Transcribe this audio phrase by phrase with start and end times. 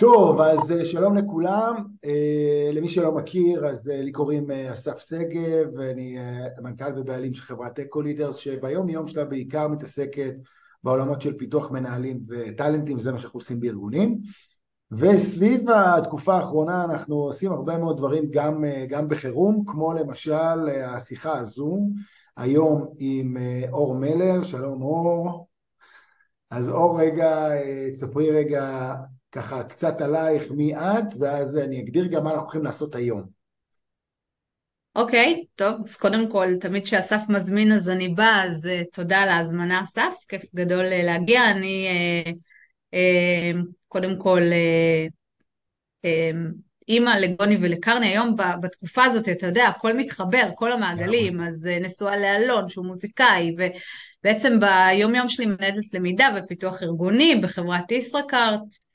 [0.00, 1.84] טוב, אז אה, שלום לכולם.
[2.04, 6.16] אה, למי שלא מכיר, אז אה, לי קוראים אסף שגב, ואני
[6.62, 10.34] מנכ"ל ובעלים של חברת אקו לידרס, שביום יום שלה בעיקר מתעסקת
[10.84, 14.20] בעולמות של פיתוח מנהלים וטאלנטים, זה מה שאנחנו עושים בארגונים.
[14.92, 21.92] וסביב התקופה האחרונה אנחנו עושים הרבה מאוד דברים גם, גם בחירום, כמו למשל השיחה הזום,
[22.36, 23.36] היום עם
[23.72, 25.46] אור מלר, שלום אור.
[26.50, 27.48] אז אור רגע,
[27.92, 28.94] תספרי רגע
[29.32, 33.40] ככה קצת עלייך מי את, ואז אני אגדיר גם מה אנחנו הולכים לעשות היום.
[34.96, 39.18] אוקיי, okay, טוב, אז קודם כל, תמיד כשאסף מזמין אז אני באה, אז uh, תודה
[39.18, 41.50] על ההזמנה אסף, כיף גדול uh, להגיע.
[41.50, 42.30] אני uh,
[42.94, 45.10] uh, קודם כל uh,
[46.06, 46.36] uh,
[46.88, 52.16] אימא לגוני ולקרני, היום בתקופה הזאת, אתה יודע, הכל מתחבר, כל המעגלים, אז uh, נשואה
[52.16, 58.89] לאלון שהוא מוזיקאי, ובעצם ביום יום שלי מנהלת למידה ופיתוח ארגוני בחברת ישראכרט,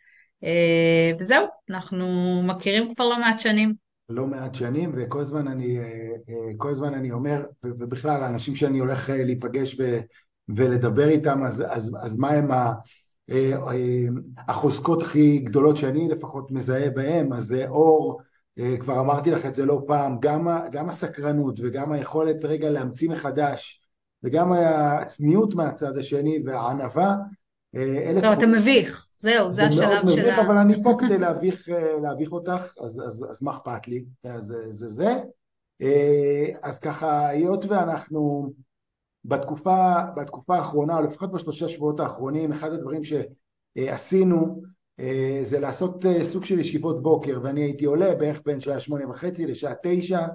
[1.20, 2.06] וזהו, אנחנו
[2.44, 3.86] מכירים כבר לא מעט שנים.
[4.10, 5.84] לא מעט שנים, וכל הזמן אני, אה,
[6.30, 10.00] אה, כל הזמן אני אומר, ובכלל, האנשים שאני הולך להיפגש ו,
[10.56, 12.74] ולדבר איתם, אז, אז, אז מה הם ה...
[14.48, 18.22] החוזקות הכי גדולות שאני לפחות מזהה בהם, אז אור,
[18.80, 23.82] כבר אמרתי לך את זה לא פעם, גם, גם הסקרנות וגם היכולת רגע להמציא מחדש
[24.24, 27.16] וגם הצניעות מהצד השני והענווה
[28.24, 30.36] לא, אתה מביך, זהו, זה השלב של ה...
[30.36, 34.06] זה אבל אני פה כדי להביך, אה, להביך אותך, אז, אז, אז מה אכפת לי?
[34.24, 34.90] אז זה זה.
[34.90, 35.16] זה.
[35.82, 38.52] אה, אז ככה, היות ואנחנו
[39.26, 44.62] בתקופה, בתקופה האחרונה, או לפחות בשלושה שבועות האחרונים, אחד הדברים שעשינו
[45.00, 49.46] אה, זה לעשות סוג של ישיבות בוקר, ואני הייתי עולה בערך בין שעה שמונה וחצי
[49.46, 50.26] לשעה תשע,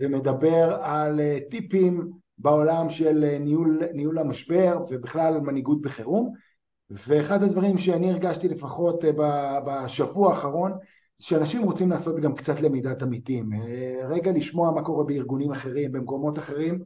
[0.00, 1.20] ומדבר על
[1.50, 6.34] טיפים בעולם של ניהול, ניהול המשבר ובכלל מנהיגות בחירום.
[6.90, 9.10] ואחד הדברים שאני הרגשתי לפחות אה,
[9.66, 10.72] בשבוע האחרון,
[11.18, 16.38] שאנשים רוצים לעשות גם קצת למידת עמיתים, אה, רגע לשמוע מה קורה בארגונים אחרים, במקומות
[16.38, 16.82] אחרים,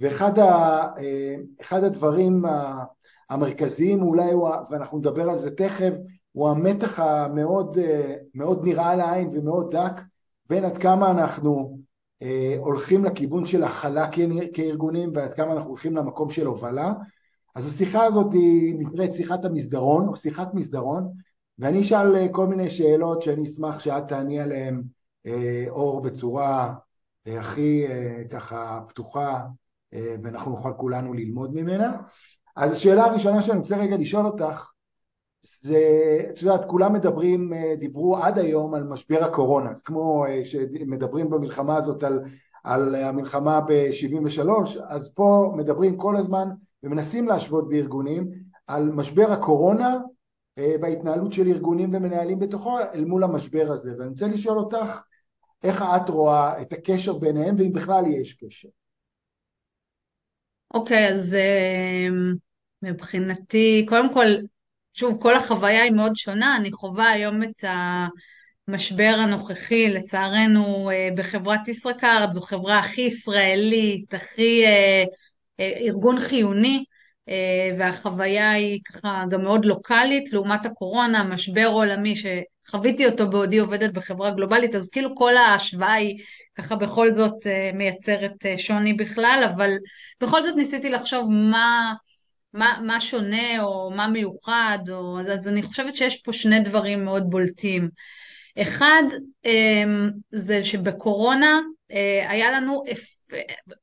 [0.00, 0.42] ואחד ה,
[0.98, 2.44] אה, הדברים
[3.30, 5.92] המרכזיים אולי, הוא, ואנחנו נדבר על זה תכף,
[6.32, 7.78] הוא המתח המאוד
[8.34, 10.00] מאוד נראה לעין ומאוד דק
[10.48, 11.78] בין עד כמה אנחנו
[12.58, 14.08] הולכים לכיוון של הכלה
[14.52, 16.92] כארגונים ועד כמה אנחנו הולכים למקום של הובלה
[17.54, 21.12] אז השיחה הזאת היא נקראת שיחת המסדרון, או שיחת מסדרון,
[21.58, 24.82] ואני אשאל אה, כל מיני שאלות שאני אשמח שאת תעני עליהן,
[25.26, 26.74] אה, אור, בצורה
[27.26, 27.84] אה, הכי
[28.30, 29.42] ככה פתוחה,
[30.22, 31.92] ואנחנו נוכל כולנו ללמוד ממנה.
[32.56, 34.72] אז השאלה הראשונה שאני רוצה רגע לשאול אותך,
[35.60, 35.80] זה,
[36.30, 42.20] את יודעת, כולם מדברים, דיברו עד היום על משבר הקורונה, כמו שמדברים במלחמה הזאת על,
[42.64, 44.48] על המלחמה ב-73,
[44.88, 46.48] אז פה מדברים כל הזמן
[46.82, 48.30] ומנסים להשוות בארגונים
[48.66, 49.98] על משבר הקורונה
[50.58, 53.90] אה, בהתנהלות של ארגונים ומנהלים בתוכו אל מול המשבר הזה.
[53.98, 55.02] ואני רוצה לשאול אותך
[55.62, 58.68] איך את רואה את הקשר ביניהם ואם בכלל יש קשר.
[60.74, 62.08] אוקיי okay, אז אה,
[62.82, 64.26] מבחינתי קודם כל
[64.94, 66.56] שוב כל החוויה היא מאוד שונה.
[66.56, 67.64] אני חווה היום את
[68.68, 72.32] המשבר הנוכחי לצערנו אה, בחברת ישראכרט.
[72.32, 74.62] זו חברה הכי ישראלית הכי
[75.80, 76.84] ארגון חיוני
[77.28, 83.92] אה, והחוויה היא ככה גם מאוד לוקאלית לעומת הקורונה, משבר עולמי שחוויתי אותו בעודי עובדת
[83.92, 86.18] בחברה גלובלית, אז כאילו כל ההשוואה היא
[86.54, 89.70] ככה בכל זאת אה, מייצרת שוני בכלל, אבל
[90.20, 91.92] בכל זאת ניסיתי לחשוב מה,
[92.54, 97.30] מה, מה שונה או מה מיוחד, או, אז, אני חושבת שיש פה שני דברים מאוד
[97.30, 97.88] בולטים.
[98.58, 99.02] אחד
[100.30, 101.60] זה שבקורונה
[102.28, 102.82] היה לנו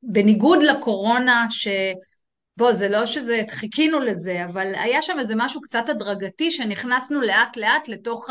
[0.02, 1.68] בניגוד לקורונה, ש...
[2.56, 7.56] בוא, זה לא שזה, חיכינו לזה, אבל היה שם איזה משהו קצת הדרגתי שנכנסנו לאט
[7.56, 8.30] לאט לתוך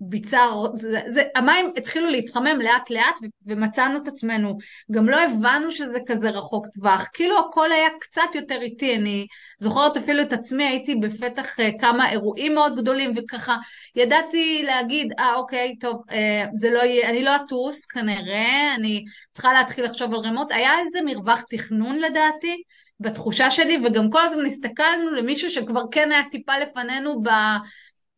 [0.00, 0.40] הביצה,
[0.74, 3.14] זה, זה, המים התחילו להתחמם לאט לאט
[3.46, 4.58] ומצאנו את עצמנו,
[4.90, 9.26] גם לא הבנו שזה כזה רחוק טווח, כאילו הכל היה קצת יותר איטי, אני
[9.58, 13.56] זוכרת אפילו את עצמי, הייתי בפתח אה, כמה אירועים מאוד גדולים וככה
[13.96, 19.52] ידעתי להגיד, אה אוקיי, טוב, אה, זה לא יהיה, אני לא אטוס כנראה, אני צריכה
[19.52, 22.62] להתחיל לחשוב על רמות, היה איזה מרווח תכנון לדעתי,
[23.00, 27.22] בתחושה שלי, וגם כל הזמן הסתכלנו למישהו שכבר כן היה טיפה לפנינו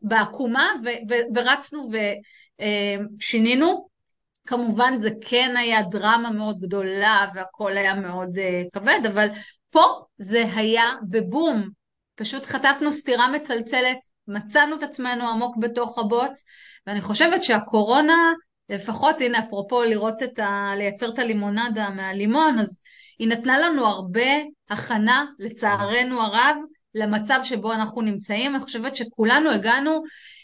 [0.03, 0.73] בעקומה,
[1.35, 1.91] ורצנו
[3.19, 3.91] ושינינו.
[4.47, 9.29] כמובן זה כן היה דרמה מאוד גדולה והכל היה מאוד uh, כבד, אבל
[9.71, 9.85] פה
[10.19, 11.69] זה היה בבום.
[12.15, 13.99] פשוט חטפנו סטירה מצלצלת,
[14.29, 16.45] מצאנו את עצמנו עמוק בתוך הבוץ,
[16.87, 18.33] ואני חושבת שהקורונה,
[18.69, 20.73] לפחות הנה אפרופו לראות את ה...
[20.77, 22.83] לייצר את הלימונדה מהלימון, אז
[23.19, 24.31] היא נתנה לנו הרבה
[24.71, 26.57] הכנה, לצערנו הרב,
[26.95, 28.55] למצב שבו אנחנו נמצאים.
[28.55, 30.03] אני חושבת שכולנו הגענו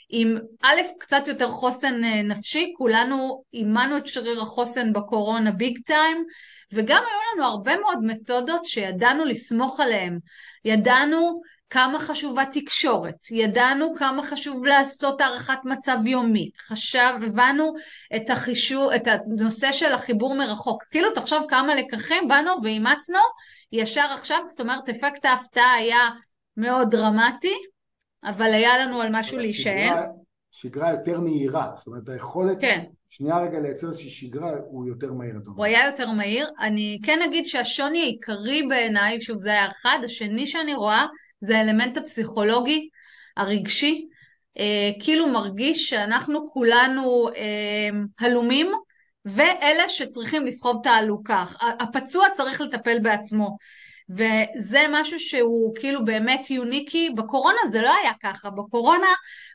[0.09, 6.25] עם א', קצת יותר חוסן אה, נפשי, כולנו אימנו את שריר החוסן בקורונה ביג טיים,
[6.73, 10.19] וגם היו לנו הרבה מאוד מתודות שידענו לסמוך עליהן.
[10.65, 11.41] ידענו
[11.71, 17.73] כמה חשובה תקשורת, ידענו כמה חשוב לעשות הערכת מצב יומית, חשב, הבנו
[18.17, 20.83] את החישוב, את הנושא של החיבור מרחוק.
[20.91, 23.19] כאילו תחשוב כמה לקחים באנו ואימצנו
[23.73, 26.09] ישר עכשיו, זאת אומרת אפקט ההפתעה היה
[26.57, 27.55] מאוד דרמטי,
[28.25, 29.93] אבל היה לנו על משהו להישען.
[30.51, 32.85] שגרה יותר מהירה, זאת אומרת היכולת כן.
[33.09, 35.35] שנייה רגע לייצר איזושהי שגרה הוא יותר מהיר.
[35.57, 36.49] הוא היה יותר מהיר.
[36.61, 41.07] אני כן אגיד שהשוני העיקרי בעיניי, שוב זה היה אחד, השני שאני רואה
[41.41, 42.89] זה האלמנט הפסיכולוגי,
[43.37, 44.09] הרגשי.
[44.59, 47.89] אה, כאילו מרגיש שאנחנו כולנו אה,
[48.21, 48.73] הלומים
[49.25, 51.45] ואלה שצריכים לסחוב את העלוקה.
[51.81, 53.57] הפצוע צריך לטפל בעצמו.
[54.11, 57.11] וזה משהו שהוא כאילו באמת יוניקי.
[57.11, 58.51] בקורונה זה לא היה ככה.
[58.51, 59.09] בקורונה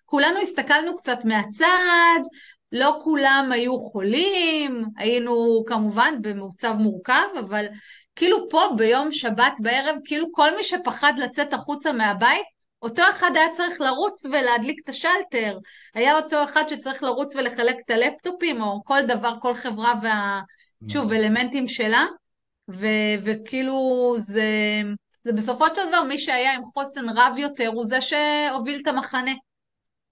[0.05, 2.19] כולנו הסתכלנו קצת מהצד,
[2.71, 7.65] לא כולם היו חולים, היינו כמובן במצב מורכב, אבל
[8.15, 12.45] כאילו פה ביום שבת בערב, כאילו כל מי שפחד לצאת החוצה מהבית,
[12.81, 15.57] אותו אחד היה צריך לרוץ ולהדליק את השלטר,
[15.93, 20.41] היה אותו אחד שצריך לרוץ ולחלק את הלפטופים, או כל דבר, כל חברה וה...
[20.87, 21.15] שוב, נכון.
[21.15, 22.05] אלמנטים שלה,
[22.73, 24.45] ו- וכאילו זה,
[25.23, 29.31] זה בסופו של דבר מי שהיה עם חוסן רב יותר הוא זה שהוביל את המחנה.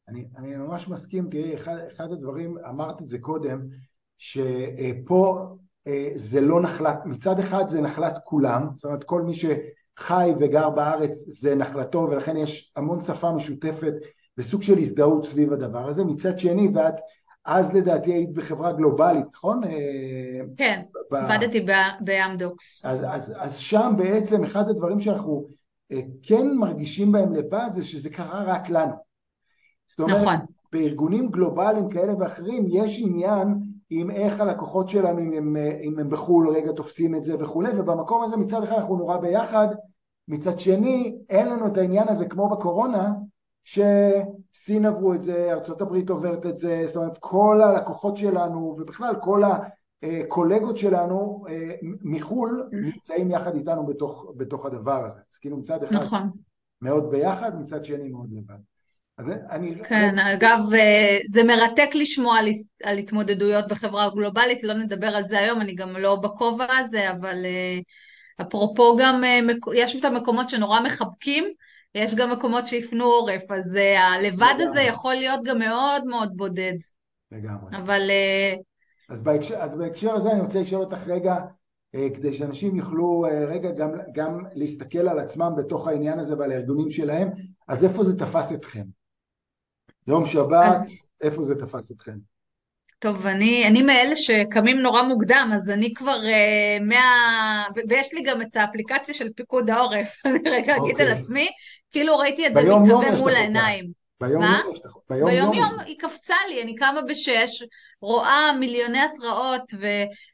[0.08, 3.60] אני, אני ממש מסכים, תראי, אחד, אחד הדברים, אמרת את זה קודם,
[4.18, 5.56] שפה
[5.88, 10.70] אה, זה לא נחלת, מצד אחד זה נחלת כולם, זאת אומרת כל מי שחי וגר
[10.70, 13.94] בארץ זה נחלתו ולכן יש המון שפה משותפת
[14.38, 16.96] וסוג של הזדהות סביב הדבר הזה, מצד שני ואת
[17.46, 19.64] אז לדעתי היית בחברה גלובלית, נכון?
[19.64, 20.82] אה, כן,
[21.12, 21.16] ב...
[21.16, 21.66] עבדתי
[22.02, 22.86] באמדוקס.
[22.86, 25.48] אז, אז, אז שם בעצם אחד הדברים שאנחנו
[25.92, 28.94] אה, כן מרגישים בהם לבד זה שזה קרה רק לנו.
[29.88, 30.36] זאת אומרת, נכון.
[30.74, 33.48] בארגונים גלובליים כאלה ואחרים יש עניין
[33.90, 38.24] עם איך הלקוחות שלנו, אם הם, אם הם בחו"ל רגע תופסים את זה וכולי, ובמקום
[38.24, 39.68] הזה מצד אחד אנחנו נורא ביחד,
[40.28, 43.12] מצד שני אין לנו את העניין הזה כמו בקורונה,
[43.64, 49.44] שסין עברו את זה, ארה"ב עוברת את זה, זאת אומרת כל הלקוחות שלנו ובכלל כל
[50.04, 51.72] הקולגות שלנו אה,
[52.02, 55.20] מחו"ל נמצאים יחד איתנו בתוך, בתוך הדבר הזה.
[55.34, 56.30] אז כאילו מצד אחד נכון.
[56.82, 58.60] מאוד ביחד, מצד שני מאוד לבד.
[59.18, 59.76] אז אני...
[59.84, 60.22] כן, לא...
[60.34, 62.50] אגב, אה, זה מרתק לשמוע על,
[62.84, 67.46] על התמודדויות בחברה גלובלית, לא נדבר על זה היום, אני גם לא בכובע הזה, אבל
[67.46, 67.80] אה,
[68.42, 69.24] אפרופו גם,
[69.76, 71.54] יש את המקומות שנורא מחבקים,
[71.96, 76.76] יש גם מקומות שהפנו עורף, אז הלבד הזה יכול להיות גם מאוד מאוד בודד.
[77.32, 77.78] לגמרי.
[77.78, 78.12] אבל...
[79.10, 81.36] אז בהקשר, אז בהקשר הזה אני רוצה לשאול אותך רגע,
[81.94, 87.30] כדי שאנשים יוכלו רגע גם, גם להסתכל על עצמם בתוך העניין הזה ועל הארגונים שלהם,
[87.68, 88.84] אז איפה זה תפס אתכם?
[90.08, 90.98] יום שבת, אז...
[91.22, 92.18] איפה זה תפס אתכם?
[93.00, 97.64] טוב, אני, אני מאלה שקמים נורא מוקדם, אז אני כבר uh, מה...
[97.90, 101.20] ויש לי גם את האפליקציה של פיקוד העורף, אני רגע אגיד על אוקיי.
[101.20, 101.48] עצמי,
[101.92, 104.00] כאילו ראיתי את זה מתהווה מול העיניים.
[104.22, 104.62] ביום מה?
[104.66, 107.64] יום לך ביום יום, יום היא קפצה לי, אני קמה בשש,
[108.02, 109.88] רואה מיליוני התראות, ו,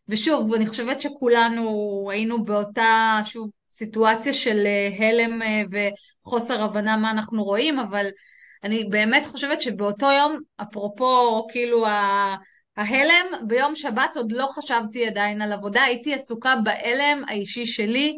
[0.07, 7.12] ושוב, אני חושבת שכולנו היינו באותה, שוב, סיטואציה של אה, הלם אה, וחוסר הבנה מה
[7.12, 8.06] אנחנו רואים, אבל
[8.63, 11.86] אני באמת חושבת שבאותו יום, אפרופו כאילו
[12.77, 18.18] ההלם, ביום שבת עוד לא חשבתי עדיין על עבודה, הייתי עסוקה בהלם האישי שלי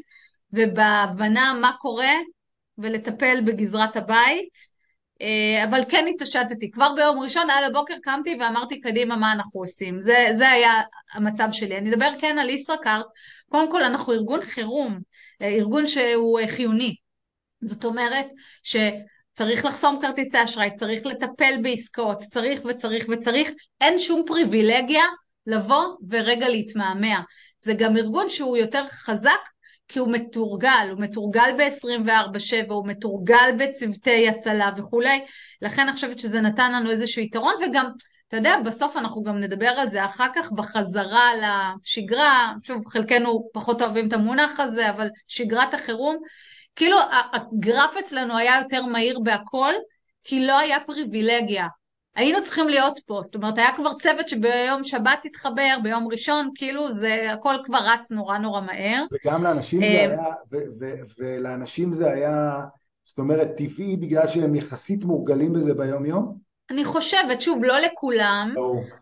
[0.53, 2.13] ובהבנה מה קורה
[2.77, 4.77] ולטפל בגזרת הבית.
[5.21, 6.71] אה, אבל כן התעשתתי.
[6.71, 9.99] כבר ביום ראשון, על הבוקר קמתי ואמרתי קדימה מה אנחנו עושים.
[9.99, 10.71] זה, זה היה
[11.13, 11.77] המצב שלי.
[11.77, 13.05] אני אדבר כן על ישראכרט.
[13.49, 14.99] קודם כל אנחנו ארגון חירום,
[15.41, 16.95] אה, ארגון שהוא אה, חיוני.
[17.61, 18.25] זאת אומרת
[18.63, 18.75] ש...
[19.37, 23.49] צריך לחסום כרטיסי אשראי, צריך לטפל בעסקאות, צריך וצריך וצריך,
[23.81, 25.03] אין שום פריבילגיה
[25.47, 27.21] לבוא ורגע להתמהמה.
[27.59, 29.39] זה גם ארגון שהוא יותר חזק
[29.87, 35.25] כי הוא מתורגל, הוא מתורגל ב-24/7, הוא מתורגל בצוותי הצלה וכולי,
[35.61, 37.89] לכן אני חושבת שזה נתן לנו איזשהו יתרון, וגם,
[38.27, 43.81] אתה יודע, בסוף אנחנו גם נדבר על זה אחר כך בחזרה לשגרה, שוב, חלקנו פחות
[43.81, 46.17] אוהבים את המונח הזה, אבל שגרת החירום,
[46.75, 46.97] כאילו
[47.33, 49.73] הגרף אצלנו היה יותר מהיר בהכל,
[50.23, 51.67] כי לא היה פריבילגיה.
[52.17, 56.91] היינו צריכים להיות פה, זאת אומרת היה כבר צוות שביום שבת התחבר, ביום ראשון, כאילו
[56.91, 59.03] זה הכל כבר רץ נורא נורא מהר.
[59.11, 60.33] וגם לאנשים זה אה, היה,
[61.19, 62.59] ולאנשים זה היה,
[63.05, 66.37] זאת אומרת, טבעי בגלל שהם יחסית מורגלים בזה ביום יום?
[66.69, 68.53] אני חושבת, שוב, לא לכולם.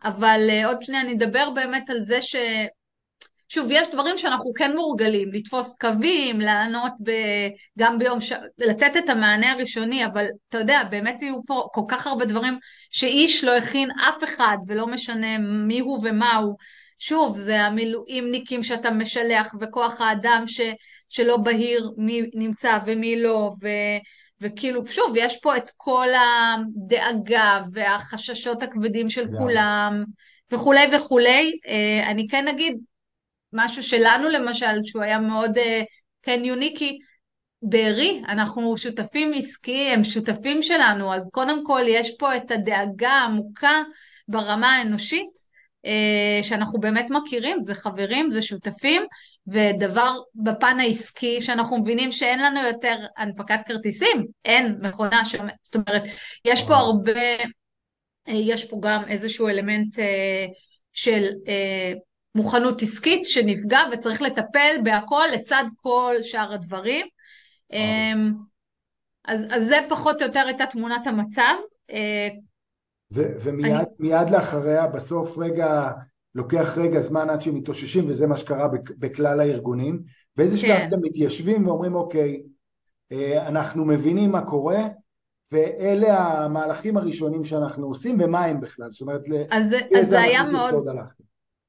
[0.04, 2.36] אבל uh, עוד שנייה אני אדבר באמת על זה ש...
[3.56, 7.12] שוב, יש דברים שאנחנו כן מורגלים, לתפוס קווים, לענות ב...
[7.80, 8.34] גם ביום ש...
[8.58, 12.58] לתת את המענה הראשוני, אבל אתה יודע, באמת יהיו פה כל כך הרבה דברים
[12.92, 16.56] שאיש לא הכין אף אחד, ולא משנה מי הוא ומה הוא.
[17.00, 20.62] שוב, זה המילואימניקים שאתה משלח, וכוח האדם ש...
[21.10, 23.68] שלא בהיר מי נמצא ומי לא, ו...
[24.42, 29.38] וכאילו, שוב, יש פה את כל הדאגה והחששות הכבדים של yeah.
[29.38, 30.04] כולם,
[30.52, 31.52] וכולי וכולי.
[31.68, 32.78] אה, אני כן אגיד
[33.56, 35.82] משהו שלנו למשל, שהוא היה מאוד אה,
[36.24, 37.00] כן יוניקי,
[37.62, 43.82] בארי, אנחנו שותפים עסקיים, הם שותפים שלנו, אז קודם כל יש פה את הדאגה העמוקה
[44.28, 49.02] ברמה האנושית, אה, שאנחנו באמת מכירים, זה חברים, זה שותפים,
[49.48, 55.36] ודבר בפן העסקי, שאנחנו מבינים שאין לנו יותר הנפקת כרטיסים, אין מכונה ש...
[55.64, 56.04] זאת אומרת,
[56.46, 57.36] יש פה הרבה,
[58.28, 59.96] אה, יש פה גם איזשהו אלמנט
[60.94, 61.26] של
[62.36, 67.08] מוכנות עסקית שנפגע וצריך לטפל בהכל לצד כל שאר הדברים.
[69.28, 71.54] אז, אז זה פחות או יותר הייתה תמונת המצב.
[73.12, 74.32] ו- ומיד אני...
[74.32, 75.92] לאחריה, בסוף רגע,
[76.36, 78.68] לוקח רגע זמן עד שהם מתאוששים, וזה מה שקרה
[79.00, 80.02] בכלל הארגונים.
[80.36, 80.88] באיזה שלב כן.
[80.88, 82.44] אתם מתיישבים ואומרים, אוקיי,
[83.12, 84.88] אה, אנחנו מבינים מה קורה,
[85.52, 88.92] ואלה המהלכים הראשונים שאנחנו עושים, ומה הם בכלל?
[88.92, 90.86] זאת אומרת, אז, אז זה היה מאוד,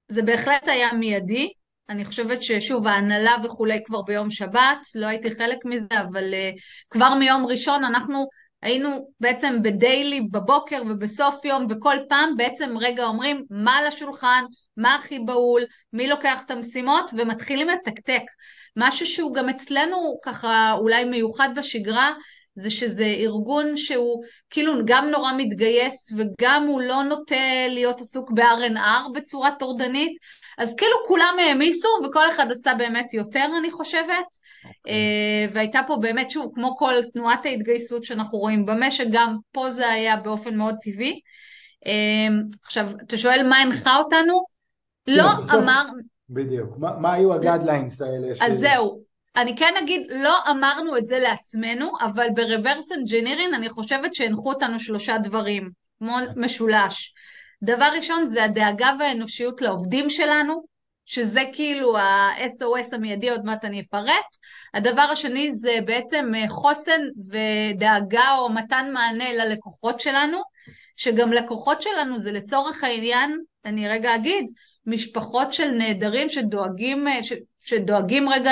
[0.09, 1.49] זה בהחלט היה מיידי.
[1.89, 6.61] אני חושבת ששוב, ההנהלה וכולי כבר ביום שבת, לא הייתי חלק מזה, אבל uh,
[6.91, 8.27] כבר מיום ראשון אנחנו
[8.63, 14.45] היינו בעצם בדיילי בבוקר ובסוף יום וכל פעם בעצם רגע אומרים מה על השולחן,
[14.77, 18.23] מה הכי בהול, מי לוקח את המשימות ומתחילים לתקתק.
[18.77, 22.13] משהו שהוא גם אצלנו ככה אולי מיוחד בשגרה
[22.57, 29.13] זה שזה ארגון שהוא כאילו גם נורא מתגייס וגם הוא לא נוטה להיות עסוק ב-R&R
[29.15, 30.19] בצורה טורדנית,
[30.59, 34.69] אז כאילו כולם העמיסו וכל אחד עשה באמת יותר אני חושבת, okay.
[34.69, 34.95] אוקיי.
[34.95, 39.89] אה, והייתה פה באמת שוב כמו כל תנועת ההתגייסות שאנחנו רואים במשק, גם פה זה
[39.89, 41.21] היה באופן מאוד טבעי.
[41.87, 44.41] אה, עכשיו, אתה שואל מה הנחה אותנו?
[45.07, 45.85] לא אמר...
[46.31, 48.29] בדיוק, מה, מה היו ה guidelines האלה?
[48.29, 48.61] אז ש...
[48.61, 49.06] זהו,
[49.37, 54.49] אני כן אגיד, לא אמרנו את זה לעצמנו, אבל ב reverse engineering אני חושבת שהנחו
[54.49, 57.15] אותנו שלושה דברים, כמו משולש.
[57.63, 60.77] דבר ראשון זה הדאגה והאנושיות לעובדים שלנו,
[61.07, 64.37] שזה כאילו ה-SOS המיידי, עוד מעט אני אפרט.
[64.75, 67.01] הדבר השני זה בעצם חוסן
[67.31, 70.39] ודאגה או מתן מענה ללקוחות שלנו,
[70.97, 74.47] שגם לקוחות שלנו זה לצורך העניין, אני רגע אגיד,
[74.87, 77.33] משפחות של נעדרים שדואגים, ש,
[77.67, 78.51] שדואגים רגע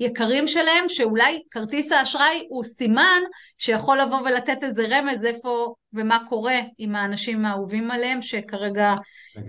[0.00, 3.20] ליקרים שלהם, שאולי כרטיס האשראי הוא סימן
[3.58, 8.94] שיכול לבוא ולתת איזה רמז איפה ומה קורה עם האנשים האהובים עליהם, שכרגע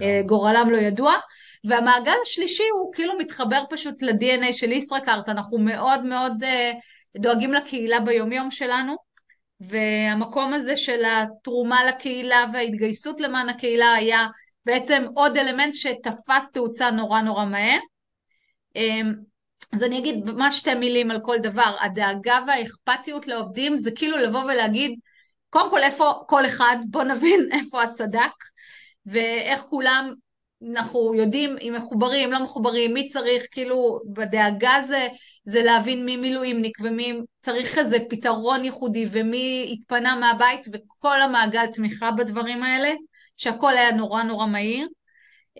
[0.02, 1.14] אה, גורלם לא ידוע.
[1.64, 6.72] והמעגל השלישי הוא כאילו מתחבר פשוט ל-DNA של ישראכרט, אנחנו מאוד מאוד אה,
[7.18, 8.96] דואגים לקהילה ביומיום שלנו,
[9.60, 14.28] והמקום הזה של התרומה לקהילה וההתגייסות למען הקהילה היה
[14.66, 17.80] בעצם עוד אלמנט שתפס תאוצה נורא נורא מהר.
[18.76, 19.14] אמ,
[19.74, 21.76] אז אני אגיד ממש שתי מילים על כל דבר.
[21.80, 25.00] הדאגה והאכפתיות לעובדים זה כאילו לבוא ולהגיד,
[25.50, 28.32] קודם כל איפה כל אחד, בוא נבין איפה הסדק,
[29.06, 30.14] ואיך כולם,
[30.72, 35.08] אנחנו יודעים אם מחוברים, לא מחוברים, מי צריך, כאילו בדאגה זה,
[35.46, 42.12] זה להבין מי מילואימניק ומי צריך איזה פתרון ייחודי ומי התפנה מהבית וכל המעגל תמיכה
[42.12, 42.92] בדברים האלה,
[43.38, 44.88] שהכל היה נורא נורא מהיר.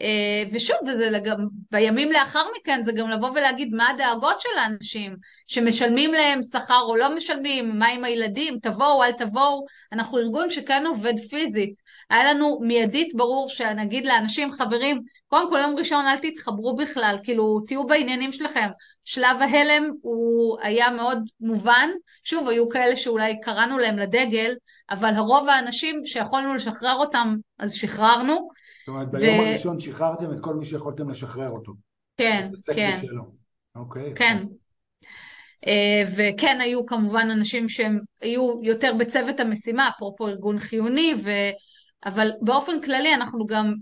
[0.02, 1.38] אה, ושוב, וזה גם,
[1.72, 5.16] בימים לאחר מכן זה גם לבוא ולהגיד מה הדאגות של האנשים,
[5.48, 10.84] שמשלמים להם שכר או לא משלמים, מה עם הילדים, תבואו, אל תבואו, אנחנו ארגון שכן
[10.86, 11.74] עובד פיזית.
[12.10, 17.60] היה לנו מיידית ברור שנגיד לאנשים, חברים, קודם כל יום ראשון אל תתחברו בכלל, כאילו
[17.68, 18.68] תהיו בעניינים שלכם.
[19.06, 21.90] שלב ההלם הוא היה מאוד מובן,
[22.24, 24.54] שוב, היו כאלה שאולי קראנו להם לדגל,
[24.90, 28.61] אבל הרוב האנשים שיכולנו לשחרר אותם, אז שחררנו.
[28.82, 29.42] זאת אומרת, ביום ו...
[29.42, 31.74] הראשון שחררתם את כל מי שיכולתם לשחרר אותו.
[32.18, 33.00] כן, כן.
[33.76, 34.14] אוקיי.
[34.16, 34.44] כן.
[35.68, 41.32] אה, וכן היו כמובן אנשים שהם היו יותר בצוות המשימה, אפרופו ארגון חיוני, ו...
[42.06, 43.74] אבל באופן כללי אנחנו גם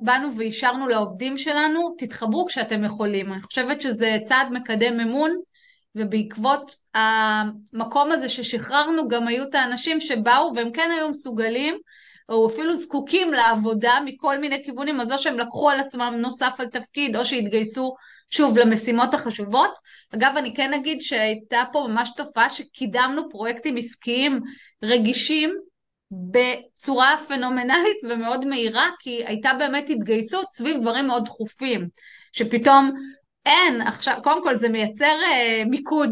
[0.00, 3.32] באנו ואישרנו לעובדים שלנו, תתחברו כשאתם יכולים.
[3.32, 5.36] אני חושבת שזה צעד מקדם אמון,
[5.94, 11.78] ובעקבות המקום הזה ששחררנו גם היו את האנשים שבאו והם כן היו מסוגלים
[12.28, 16.66] או אפילו זקוקים לעבודה מכל מיני כיוונים, אז או שהם לקחו על עצמם נוסף על
[16.66, 17.94] תפקיד, או שהתגייסו
[18.30, 19.78] שוב למשימות החשובות.
[20.14, 24.40] אגב, אני כן אגיד שהייתה פה ממש תופעה שקידמנו פרויקטים עסקיים
[24.82, 25.54] רגישים,
[26.10, 31.88] בצורה פנומנלית ומאוד מהירה, כי הייתה באמת התגייסות סביב דברים מאוד דחופים,
[32.32, 32.92] שפתאום
[33.46, 36.10] אין, עכשיו, קודם כל זה מייצר אה, מיקוד,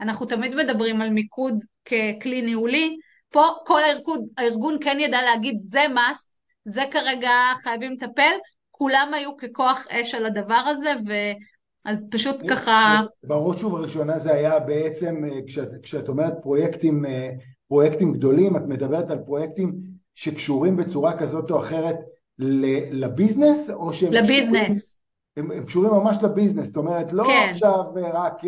[0.00, 1.54] אנחנו תמיד מדברים על מיקוד
[1.84, 2.96] ככלי ניהולי,
[3.36, 7.30] פה כל הארגון, הארגון כן ידע להגיד זה must, זה כרגע
[7.62, 8.32] חייבים לטפל,
[8.70, 11.12] כולם היו ככוח אש על הדבר הזה, ו...
[11.84, 13.00] אז פשוט ככה...
[13.24, 17.30] בראש ובראשונה זה היה בעצם, אה, כשאת, כשאת אומרת פרויקטים, אה,
[17.68, 19.74] פרויקטים גדולים, את מדברת על פרויקטים
[20.14, 21.96] שקשורים בצורה כזאת או אחרת
[22.38, 24.12] לביזנס, או שהם...
[24.12, 25.00] לביזנס.
[25.36, 27.48] קשורים, הם, הם קשורים ממש לביזנס, זאת אומרת, לא כן.
[27.50, 28.40] עכשיו אה, רק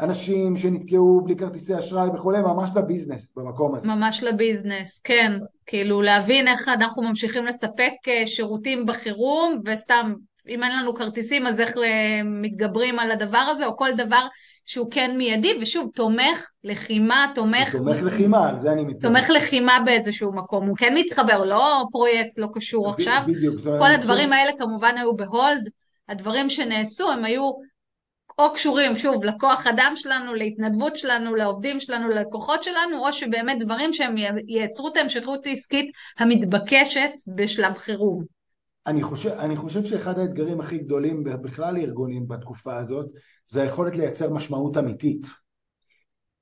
[0.00, 3.88] אנשים שנתקעו בלי כרטיסי אשראי וכולי, ממש לביזנס במקום הזה.
[3.88, 5.32] ממש לביזנס, כן.
[5.66, 7.92] כאילו להבין איך אנחנו ממשיכים לספק
[8.26, 10.14] שירותים בחירום, וסתם
[10.48, 14.26] אם אין לנו כרטיסים אז איך אה, מתגברים על הדבר הזה, או כל דבר
[14.66, 17.76] שהוא כן מיידי, ושוב, תומך לחימה, תומך...
[17.76, 19.12] תומך לחימה, על זה אני מתכוון.
[19.12, 23.22] תומך לחימה באיזשהו מקום, הוא כן מתחבר, לא פרויקט לא קשור עכשיו.
[23.26, 23.60] בדיוק.
[23.60, 24.32] כל הדברים.
[24.32, 25.68] האלה כמובן היו בהולד,
[26.08, 27.50] הדברים שנעשו הם היו
[28.38, 33.92] או קשורים, שוב, לכוח אדם שלנו, להתנדבות שלנו, לעובדים שלנו, ללקוחות שלנו, או שבאמת דברים
[33.92, 34.14] שהם
[34.48, 38.24] ייצרו את ההמשכות העסקית המתבקשת בשלב חירום.
[38.86, 43.06] אני חושב, אני חושב שאחד האתגרים הכי גדולים בכלל לארגונים בתקופה הזאת
[43.46, 45.26] זה היכולת לייצר משמעות אמיתית.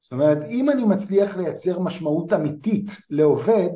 [0.01, 3.71] זאת אומרת, אם אני מצליח לייצר משמעות אמיתית לעובד,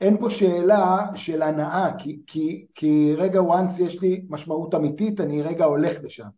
[0.00, 5.42] אין פה שאלה של הנאה, כי, כי, כי רגע once יש לי משמעות אמיתית, אני
[5.42, 6.28] רגע הולך לשם.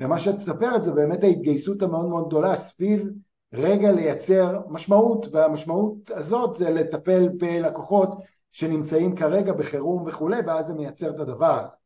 [0.00, 3.08] ומה שאת מספרת זה באמת ההתגייסות המאוד מאוד גדולה סביב
[3.52, 8.10] רגע לייצר משמעות, והמשמעות הזאת זה לטפל בלקוחות
[8.52, 11.76] שנמצאים כרגע בחירום וכולי, ואז זה מייצר את הדבר הזה.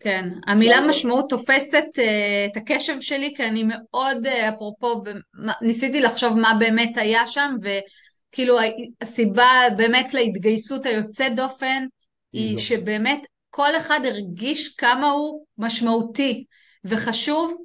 [0.00, 2.00] כן, המילה משמעות תופסת uh,
[2.52, 5.02] את הקשב שלי, כי אני מאוד, uh, אפרופו,
[5.62, 8.56] ניסיתי לחשוב מה באמת היה שם, וכאילו
[9.00, 11.84] הסיבה באמת להתגייסות היוצאת דופן,
[12.32, 16.44] היא שבאמת כל אחד הרגיש כמה הוא משמעותי
[16.84, 17.56] וחשוב,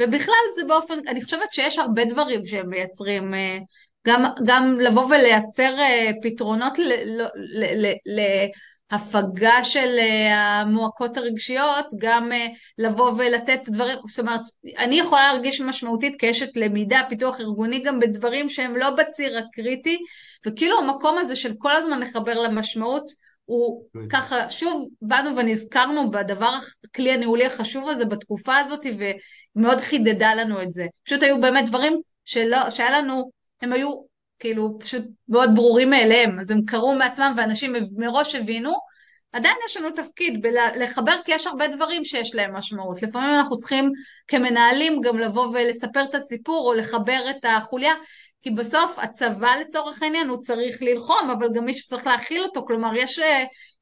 [0.00, 3.64] ובכלל זה באופן, אני חושבת שיש הרבה דברים שהם מייצרים uh,
[4.06, 8.20] גם, גם לבוא ולייצר אה, פתרונות ל, ל, ל, ל,
[8.92, 12.46] להפגה של אה, המועקות הרגשיות, גם אה,
[12.78, 14.40] לבוא ולתת דברים, זאת אומרת,
[14.78, 19.98] אני יכולה להרגיש משמעותית כאשת למידה, פיתוח ארגוני, גם בדברים שהם לא בציר הקריטי,
[20.46, 23.04] וכאילו המקום הזה של כל הזמן לחבר למשמעות,
[23.44, 26.54] הוא ככה, שוב באנו ונזכרנו בדבר,
[26.84, 28.86] הכלי הניהולי החשוב הזה בתקופה הזאת,
[29.56, 30.86] ומאוד חידדה לנו את זה.
[31.04, 33.30] פשוט היו באמת דברים שלא, שהיה לנו
[33.62, 33.90] הם היו
[34.38, 38.74] כאילו פשוט מאוד ברורים מאליהם, אז הם קרו מעצמם ואנשים מראש הבינו,
[39.32, 43.02] עדיין יש לנו תפקיד בלחבר, כי יש הרבה דברים שיש להם משמעות.
[43.02, 43.92] לפעמים אנחנו צריכים
[44.28, 47.92] כמנהלים גם לבוא ולספר את הסיפור או לחבר את החוליה,
[48.44, 52.96] כי בסוף הצבא לצורך העניין הוא צריך ללחום, אבל גם מישהו צריך להכיל אותו, כלומר
[52.96, 53.20] יש,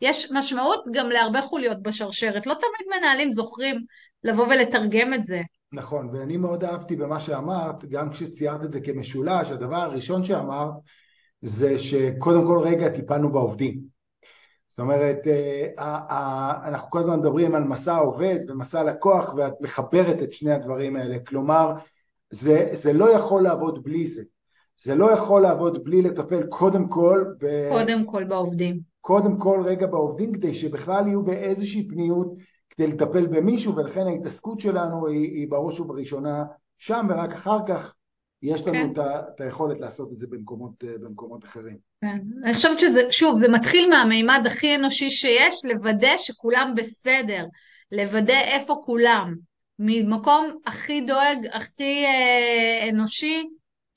[0.01, 2.47] יש משמעות גם להרבה חוליות בשרשרת.
[2.47, 3.77] לא תמיד מנהלים זוכרים
[4.25, 5.41] לבוא ולתרגם את זה.
[5.73, 10.75] נכון, ואני מאוד אהבתי במה שאמרת, גם כשציירת את זה כמשולש, הדבר הראשון שאמרת
[11.43, 13.81] זה שקודם כל רגע טיפלנו בעובדים.
[14.69, 15.19] זאת אומרת,
[15.79, 20.97] אה, אנחנו כל הזמן מדברים על מסע עובד ומסע לקוח ואת מחברת את שני הדברים
[20.97, 21.73] האלה, כלומר
[22.31, 24.23] זה, זה לא יכול לעבוד בלי זה,
[24.77, 27.69] זה לא יכול לעבוד בלי לטפל קודם כל ב...
[27.71, 28.81] קודם כל בעובדים.
[29.01, 32.35] קודם כל רגע בעובדים כדי שבכלל יהיו באיזושהי פניות
[32.71, 36.45] כדי לטפל במישהו, ולכן ההתעסקות שלנו היא, היא בראש ובראשונה
[36.79, 37.95] שם, ורק אחר כך
[38.43, 39.03] יש לנו כן.
[39.29, 41.77] את, היכולת לעשות את זה במקומות, במקומות אחרים.
[42.01, 42.19] כן.
[42.45, 47.45] אני חושבת שזה, שוב, זה מתחיל מהמימד הכי אנושי שיש, לוודא שכולם בסדר,
[47.93, 49.35] לוודא איפה כולם,
[49.79, 53.43] ממקום הכי דואג, הכי אה, אנושי,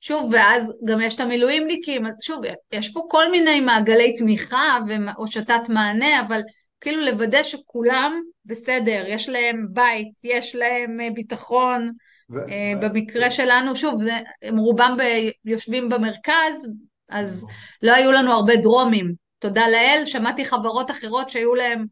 [0.06, 2.42] שוב, ואז גם יש את המילואימניקים, שוב,
[2.72, 6.42] יש פה כל מיני מעגלי תמיכה והושטת מענה, אבל
[6.82, 11.92] כאילו לוודא שכולם בסדר, יש להם בית, יש להם אה, ביטחון.
[12.32, 15.02] ו- אה, במקרה ו- שלנו, שוב, זה, הם רובם ב,
[15.46, 16.72] יושבים במרכז,
[17.10, 17.46] אז
[17.82, 19.14] לא היו לנו הרבה דרומים.
[19.40, 21.86] תודה לאל, שמעתי חברות אחרות שהיו להם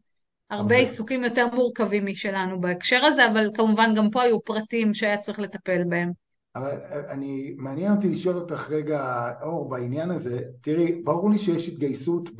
[0.50, 5.38] הרבה עיסוקים יותר מורכבים משלנו בהקשר הזה, אבל כמובן גם פה היו פרטים שהיה צריך
[5.38, 6.23] לטפל בהם.
[6.56, 11.68] אבל אה, אני, מעניין אותי לשאול אותך רגע, אור, בעניין הזה, תראי, ברור לי שיש
[11.68, 12.30] התגייסות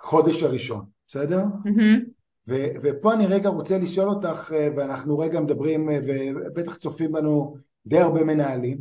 [0.00, 1.42] בחודש הראשון, בסדר?
[1.42, 2.10] Mm-hmm.
[2.48, 7.56] ו- ופה אני רגע רוצה לשאול אותך, אה, ואנחנו רגע מדברים, אה, ובטח צופים בנו
[7.86, 8.78] די הרבה מנהלים,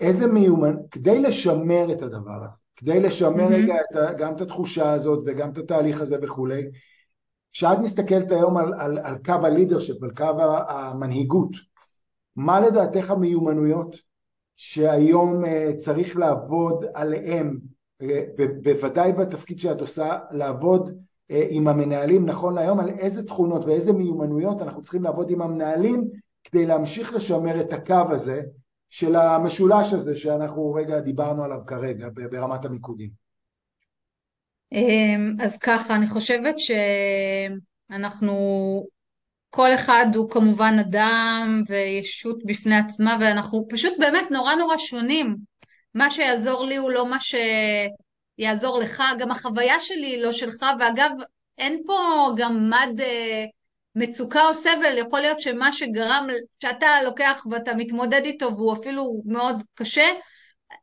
[0.00, 3.52] איזה מיומן, כדי לשמר את הדבר הזה, כדי לשמר mm-hmm.
[3.52, 6.62] רגע את, גם את התחושה הזאת וגם את התהליך הזה וכולי,
[7.52, 11.71] כשאת מסתכלת היום על, על, על קו הלידרשיפ, על קו המנהיגות,
[12.36, 13.96] מה לדעתך המיומנויות
[14.56, 17.58] שהיום uh, צריך לעבוד עליהן
[18.62, 24.82] בוודאי בתפקיד שאת עושה, לעבוד עם המנהלים נכון להיום על איזה תכונות ואיזה מיומנויות אנחנו
[24.82, 26.10] צריכים לעבוד עם המנהלים
[26.44, 28.42] כדי להמשיך לשמר את הקו הזה
[28.90, 33.10] של המשולש הזה שאנחנו רגע דיברנו עליו כרגע ברמת המיקודים.
[34.72, 36.54] אמ, אז ככה, אני חושבת
[37.88, 38.32] שאנחנו,
[39.54, 45.36] כל אחד הוא כמובן אדם וישות בפני עצמה ואנחנו פשוט באמת נורא נורא שונים.
[45.94, 51.10] מה שיעזור לי הוא לא מה שיעזור לך, גם החוויה שלי היא לא שלך, ואגב,
[51.58, 53.44] אין פה גם מד אה,
[53.94, 56.26] מצוקה או סבל, יכול להיות שמה שגרם,
[56.62, 60.10] שאתה לוקח ואתה מתמודד איתו והוא אפילו מאוד קשה,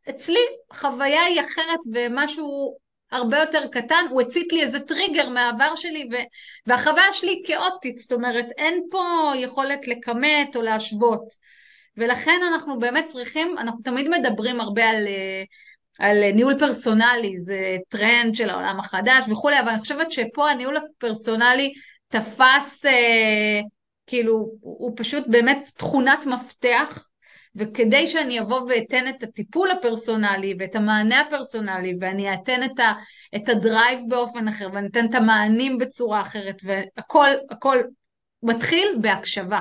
[0.10, 2.78] אצלי חוויה היא אחרת ומשהו
[3.12, 6.16] הרבה יותר קטן, הוא הצית לי איזה טריגר מהעבר שלי ו...
[6.68, 11.34] והחוויה שלי כאוטית, זאת אומרת אין פה יכולת לכמת או להשוות.
[11.98, 15.08] ולכן אנחנו באמת צריכים, אנחנו תמיד מדברים הרבה על,
[16.00, 21.74] על ניהול פרסונלי, זה טרנד של העולם החדש וכולי, אבל אני חושבת שפה הניהול הפרסונלי
[22.08, 23.60] תפס, אה,
[24.08, 27.09] כאילו, הוא פשוט באמת תכונת מפתח,
[27.60, 32.94] וכדי שאני אבוא ואתן את הטיפול הפרסונלי ואת המענה הפרסונלי ואני אתן את, ה,
[33.36, 37.78] את הדרייב באופן אחר ואני אתן את המענים בצורה אחרת והכל הכל
[38.44, 39.60] מתחיל בהקשבה,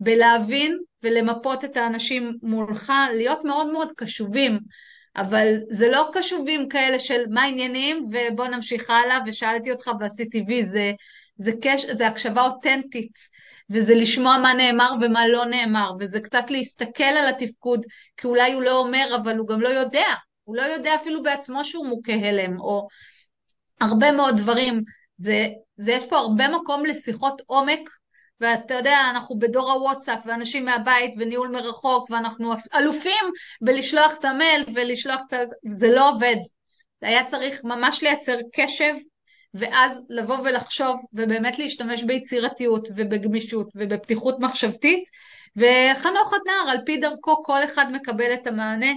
[0.00, 4.58] בלהבין ולמפות את האנשים מולך, להיות מאוד מאוד קשובים,
[5.16, 8.04] אבל זה לא קשובים כאלה של מה העניינים?
[8.12, 10.92] ובוא נמשיך הלאה ושאלתי אותך ועשיתי וי, זה
[11.36, 13.18] זה, קש, זה הקשבה אותנטית,
[13.70, 18.62] וזה לשמוע מה נאמר ומה לא נאמר, וזה קצת להסתכל על התפקוד, כי אולי הוא
[18.62, 20.06] לא אומר, אבל הוא גם לא יודע,
[20.44, 22.88] הוא לא יודע אפילו בעצמו שהוא מוכה הלם, או
[23.80, 24.82] הרבה מאוד דברים.
[25.16, 27.90] זה, זה יש פה הרבה מקום לשיחות עומק,
[28.40, 33.24] ואתה יודע, אנחנו בדור הוואטסאפ, ואנשים מהבית, וניהול מרחוק, ואנחנו אלופים
[33.60, 35.36] בלשלוח את המייל ולשלוח את ה...
[35.70, 36.36] זה לא עובד.
[37.02, 38.94] היה צריך ממש לייצר קשב
[39.54, 45.04] ואז לבוא ולחשוב ובאמת להשתמש ביצירתיות ובגמישות ובפתיחות מחשבתית
[45.56, 48.92] וחנוך הדנר על פי דרכו כל אחד מקבל את המענה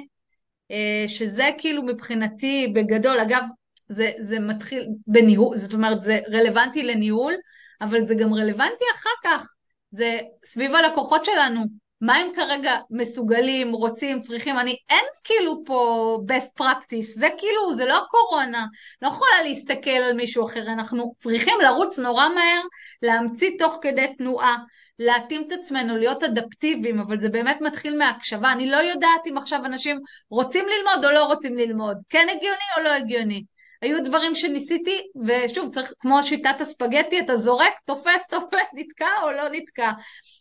[0.72, 3.44] אה, שזה כאילו מבחינתי בגדול אגב
[3.88, 7.34] זה, זה מתחיל בניהול זאת אומרת זה רלוונטי לניהול
[7.82, 9.48] אבל זה גם רלוונטי אחר כך
[9.92, 16.62] זה סביב הלקוחות שלנו מה הם כרגע מסוגלים, רוצים, צריכים, אני, אין כאילו פה best
[16.62, 18.66] practice, זה כאילו, זה לא קורונה,
[19.02, 22.62] לא יכולה להסתכל על מישהו אחר, אנחנו צריכים לרוץ נורא מהר,
[23.02, 24.58] להמציא תוך כדי תנועה,
[25.00, 29.66] להתאים את עצמנו, להיות אדפטיביים, אבל זה באמת מתחיל מהקשבה, אני לא יודעת אם עכשיו
[29.66, 33.44] אנשים רוצים ללמוד או לא רוצים ללמוד, כן הגיוני או לא הגיוני.
[33.82, 39.50] היו דברים שניסיתי, ושוב, צריך, כמו שיטת הספגטי, אתה זורק, תופס, תופס, נתקע או לא
[39.52, 39.92] נתקע.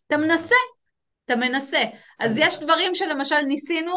[0.07, 0.55] אתה מנסה,
[1.27, 1.83] אתה מנסה.
[2.19, 3.93] אז יש דברים שלמשל ניסינו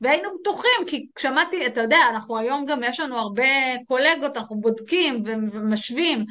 [0.00, 3.44] והיינו בטוחים, כי שמעתי, אתה יודע, אנחנו היום גם, יש לנו הרבה
[3.88, 6.24] קולגות, אנחנו בודקים ומשווים,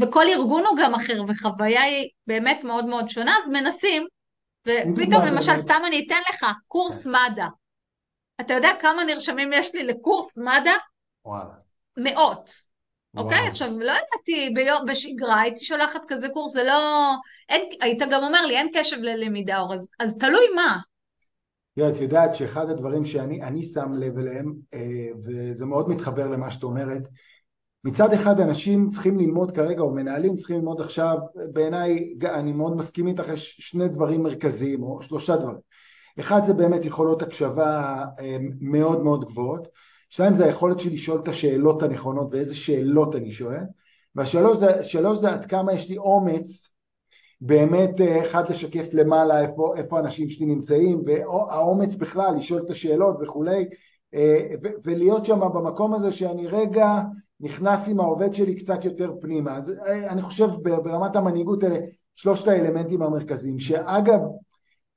[0.00, 4.06] וכל ארגון הוא גם אחר, וחוויה היא באמת מאוד מאוד שונה, אז מנסים,
[4.66, 7.46] ופתאום למשל, סתם אני אתן לך, קורס מד"א.
[8.40, 10.70] אתה יודע כמה נרשמים יש לי לקורס מד"א?
[11.24, 11.54] וואלה.
[11.96, 12.50] מאות.
[13.16, 13.46] אוקיי?
[13.46, 17.12] Okay, עכשיו, לא ידעתי ביום, בשגרה, הייתי שולחת כזה קורס, זה לא...
[17.48, 20.78] אין, היית גם אומר לי, אין קשב ללמידה אור, אז, אז תלוי מה.
[21.88, 27.02] את יודעת שאחד הדברים שאני שם לב אליהם, אה, וזה מאוד מתחבר למה שאת אומרת,
[27.84, 31.16] מצד אחד אנשים צריכים ללמוד כרגע, או מנהלים צריכים ללמוד עכשיו,
[31.52, 35.58] בעיניי, אני מאוד מסכים איתך, יש שני דברים מרכזיים, או שלושה דברים.
[36.20, 39.68] אחד זה באמת יכולות הקשבה אה, מאוד מאוד גבוהות,
[40.10, 43.62] שתיים זה היכולת שלי לשאול את השאלות הנכונות ואיזה שאלות אני שואל,
[44.14, 44.82] והשלוש זה,
[45.14, 46.70] זה עד כמה יש לי אומץ
[47.40, 53.16] באמת אה, אחד לשקף למעלה איפה, איפה אנשים שלי נמצאים והאומץ בכלל לשאול את השאלות
[53.20, 53.68] וכולי
[54.14, 54.46] אה,
[54.84, 57.00] ולהיות שם במקום הזה שאני רגע
[57.40, 59.56] נכנס עם העובד שלי קצת יותר פנימה.
[59.56, 61.76] אז אה, אני חושב ברמת המנהיגות אלה
[62.14, 64.20] שלושת האלמנטים המרכזיים שאגב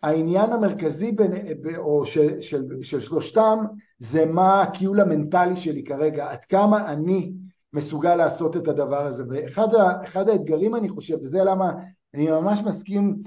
[0.04, 1.32] העניין המרכזי בין,
[1.78, 3.60] או של, של, של שלושתם
[4.00, 7.32] זה מה הקיול המנטלי שלי כרגע, עד כמה אני
[7.74, 9.24] מסוגל לעשות את הדבר הזה.
[9.30, 11.74] ואחד האתגרים אני חושב וזה למה
[12.14, 13.20] אני ממש מסכים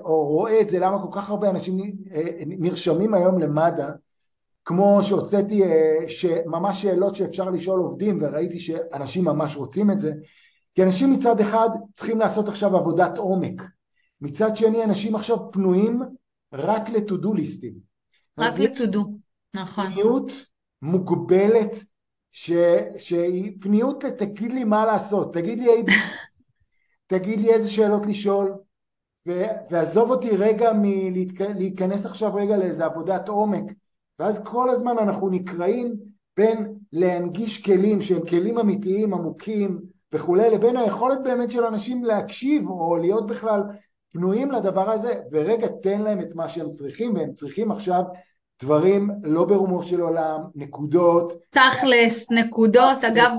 [0.00, 1.76] או רואה את זה למה כל כך הרבה אנשים
[2.46, 3.90] נרשמים היום למד"א
[4.64, 5.62] כמו שהוצאתי
[6.46, 10.12] ממש שאלות שאפשר לשאול עובדים וראיתי שאנשים ממש רוצים את זה.
[10.74, 13.62] כי אנשים מצד אחד צריכים לעשות עכשיו עבודת עומק.
[14.20, 16.02] מצד שני אנשים עכשיו פנויים
[16.52, 17.74] רק לטודו ליסטים.
[18.40, 19.04] רק לטודו,
[19.54, 19.92] נכון.
[19.92, 20.32] פניות
[20.82, 21.76] מוגבלת
[22.32, 22.50] ש...
[22.98, 25.68] שהיא פניות לתגיד לי מה לעשות, תגיד לי,
[27.12, 28.54] תגיד לי איזה שאלות לשאול.
[29.28, 29.42] ו...
[29.70, 33.72] ועזוב אותי רגע מלהיכנס עכשיו רגע לאיזה עבודת עומק.
[34.18, 35.96] ואז כל הזמן אנחנו נקראים
[36.36, 39.80] בין להנגיש כלים שהם כלים אמיתיים, עמוקים
[40.12, 43.62] וכולי, לבין היכולת באמת של אנשים להקשיב או להיות בכלל
[44.12, 48.02] פנויים לדבר הזה, ורגע תן להם את מה שהם צריכים, והם צריכים עכשיו
[48.62, 51.32] דברים לא ברומו של עולם, נקודות.
[51.50, 53.04] תכלס, נקודות.
[53.04, 53.32] אגב,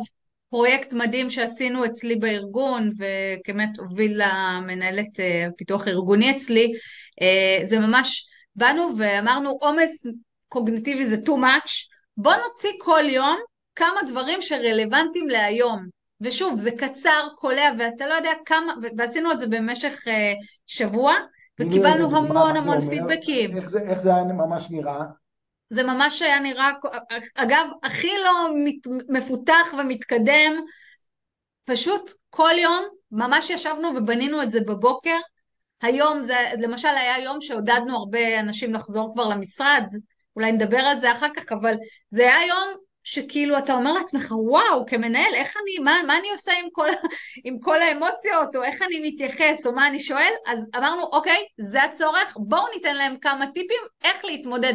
[0.49, 6.73] פרויקט מדהים שעשינו אצלי בארגון, וכמת הוביל למנהלת אה, פיתוח ארגוני אצלי,
[7.21, 10.08] אה, זה ממש, באנו ואמרנו עומס
[10.47, 11.71] קוגניטיבי זה too much,
[12.17, 13.38] בוא נוציא כל יום
[13.75, 15.99] כמה דברים שרלוונטיים להיום.
[16.21, 20.12] ושוב, זה קצר, קולע, ואתה לא יודע כמה, ועשינו את זה במשך uh,
[20.65, 21.13] שבוע,
[21.59, 23.57] וקיבלנו המון המון פידבקים.
[23.57, 25.01] איך זה, איך זה היה ממש נראה?
[25.69, 26.71] זה ממש היה נראה,
[27.35, 30.53] אגב, הכי לא מת, מפותח ומתקדם,
[31.65, 35.17] פשוט כל יום ממש ישבנו ובנינו את זה בבוקר.
[35.81, 39.83] היום זה, למשל היה יום שעודדנו הרבה אנשים לחזור כבר למשרד,
[40.35, 41.73] אולי נדבר על זה אחר כך, אבל
[42.09, 46.51] זה היה יום שכאילו אתה אומר לעצמך, וואו, כמנהל, איך אני, מה, מה אני עושה
[46.63, 46.88] עם כל,
[47.45, 51.83] עם כל האמוציות, או איך אני מתייחס, או מה אני שואל, אז אמרנו, אוקיי, זה
[51.83, 54.73] הצורך, בואו ניתן להם כמה טיפים איך להתמודד,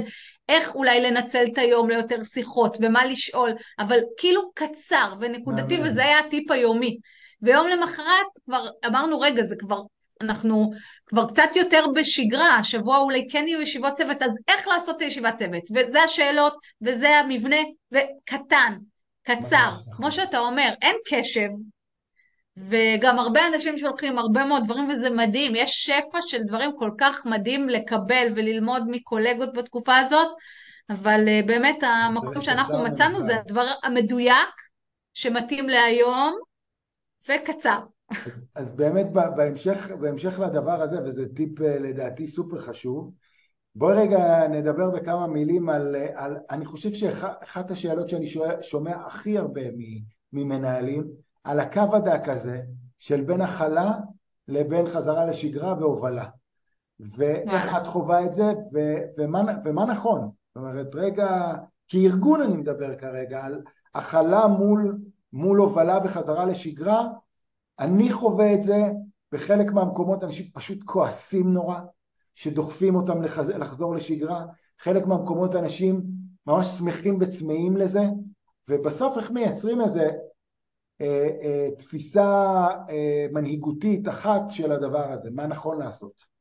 [0.49, 6.19] איך אולי לנצל את היום ליותר שיחות, ומה לשאול, אבל כאילו קצר ונקודתי, וזה היה
[6.19, 6.99] הטיפ היומי.
[7.43, 9.81] ויום למחרת כבר אמרנו, רגע, זה כבר
[10.21, 10.73] אנחנו
[11.07, 15.39] כבר קצת יותר בשגרה, השבוע אולי כן יהיו ישיבות צוות, אז איך לעשות את הישיבת
[15.39, 15.63] צוות?
[15.75, 17.57] וזה השאלות, וזה המבנה,
[17.93, 18.77] וקטן,
[19.23, 19.73] קצר.
[19.97, 21.49] כמו שאתה אומר, אין קשב,
[22.57, 25.53] וגם הרבה אנשים שולחים הרבה מאוד דברים, וזה מדהים.
[25.57, 30.29] יש שפע של דברים כל כך מדהים לקבל וללמוד מקולגות בתקופה הזאת,
[30.91, 34.51] אבל uh, באמת המקום שאנחנו מצאנו זה הדבר המדויק,
[35.15, 36.39] שמתאים להיום,
[37.29, 37.79] וקצר.
[38.55, 43.13] אז באמת בהמשך, בהמשש לדבר הזה, וזה טיפ אה, לדעתי סופר חשוב,
[43.75, 48.27] בואי רגע נדבר בכמה מילים על, על אני חושב שאחת השאלות שאני
[48.61, 49.63] שומע הכי הרבה
[50.33, 51.05] ממנהלים,
[51.45, 52.63] על הקו הדק הזה
[52.99, 53.93] של בין הכלה
[54.49, 56.25] לבין חזרה לשגרה והובלה.
[57.01, 58.79] ואיך את חווה את זה, ו,
[59.19, 60.21] ומה, ומה נכון.
[60.21, 61.55] זאת אומרת, רגע,
[61.89, 63.63] כארגון אני מדבר כרגע, על
[63.95, 64.99] הכלה מול,
[65.33, 67.09] מול הובלה וחזרה לשגרה,
[67.79, 68.83] אני חווה את זה,
[69.33, 71.79] בחלק מהמקומות אנשים פשוט כועסים נורא,
[72.35, 73.49] שדוחפים אותם לחז...
[73.49, 74.45] לחזור לשגרה,
[74.79, 76.03] חלק מהמקומות אנשים
[76.47, 78.03] ממש שמחים וצמאים לזה,
[78.69, 80.11] ובסוף איך מייצרים איזה
[81.01, 86.35] אה, אה, תפיסה אה, מנהיגותית אחת של הדבר הזה, מה נכון לעשות.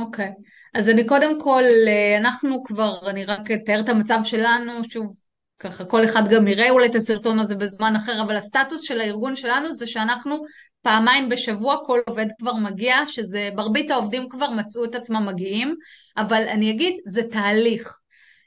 [0.00, 0.42] אוקיי, okay.
[0.74, 5.16] אז אני קודם כל, אה, אנחנו כבר, אני רק אתאר את המצב שלנו, שוב,
[5.58, 9.36] ככה כל אחד גם יראה אולי את הסרטון הזה בזמן אחר, אבל הסטטוס של הארגון
[9.36, 10.42] שלנו זה שאנחנו
[10.82, 15.74] פעמיים בשבוע כל עובד כבר מגיע, שזה מרבית העובדים כבר מצאו את עצמם מגיעים,
[16.16, 17.98] אבל אני אגיד, זה תהליך.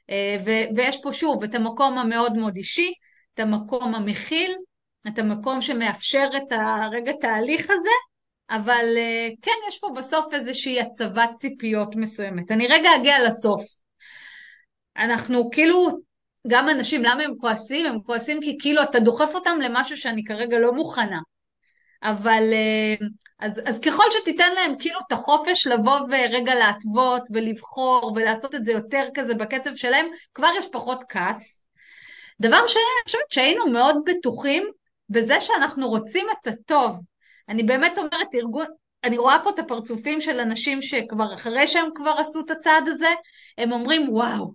[0.09, 2.93] אה, ו- ויש פה שוב את המקום המאוד מאוד אישי,
[3.33, 4.55] את המקום המכיל,
[5.07, 7.95] את המקום שמאפשר את הרגע תהליך הזה,
[8.49, 12.51] אבל אה, כן, יש פה בסוף איזושהי הצבת ציפיות מסוימת.
[12.51, 13.63] אני רגע אגיע לסוף.
[14.97, 15.99] אנחנו כאילו
[16.47, 17.85] גם אנשים, למה הם כועסים?
[17.85, 21.19] הם כועסים כי כאילו אתה דוחף אותם למשהו שאני כרגע לא מוכנה.
[22.03, 23.07] אבל אה,
[23.39, 28.71] אז, אז ככל שתיתן להם כאילו את החופש לבוא ורגע להתוות ולבחור ולעשות את זה
[28.71, 31.67] יותר כזה בקצב שלהם, כבר יש פחות כעס.
[32.41, 34.63] דבר שאני חושבת שהיינו מאוד בטוחים
[35.09, 37.03] בזה שאנחנו רוצים את הטוב.
[37.49, 38.65] אני באמת אומרת, ארגון,
[39.03, 43.09] אני רואה פה את הפרצופים של אנשים שכבר אחרי שהם כבר עשו את הצעד הזה,
[43.57, 44.53] הם אומרים וואו,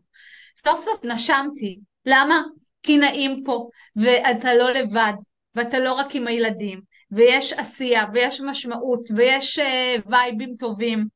[0.57, 1.79] סוף סוף נשמתי.
[2.07, 2.43] למה?
[2.83, 5.13] כי נעים פה, ואתה לא לבד,
[5.55, 11.07] ואתה לא רק עם הילדים, ויש עשייה, ויש משמעות, ויש uh, וייבים טובים.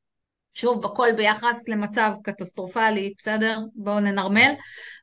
[0.55, 3.59] שוב, הכל ביחס למצב קטסטרופלי, בסדר?
[3.75, 4.53] בואו ננרמל.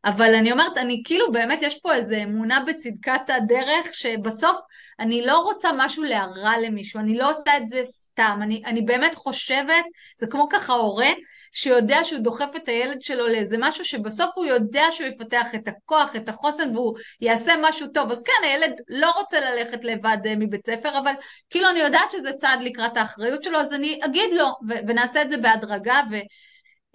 [0.05, 4.57] אבל אני אומרת, אני כאילו באמת יש פה איזו אמונה בצדקת הדרך, שבסוף
[4.99, 9.15] אני לא רוצה משהו להרע למישהו, אני לא עושה את זה סתם, אני, אני באמת
[9.15, 9.83] חושבת,
[10.17, 11.09] זה כמו ככה הורה
[11.51, 16.15] שיודע שהוא דוחף את הילד שלו לאיזה משהו שבסוף הוא יודע שהוא יפתח את הכוח,
[16.15, 18.11] את החוסן והוא יעשה משהו טוב.
[18.11, 21.13] אז כן, הילד לא רוצה ללכת לבד אה, מבית ספר, אבל
[21.49, 24.47] כאילו אני יודעת שזה צעד לקראת האחריות שלו, אז אני אגיד לו,
[24.87, 26.15] ונעשה את זה בהדרגה, ו...